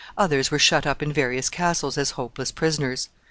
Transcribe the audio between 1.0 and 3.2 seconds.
in various castles as hopeless prisoners.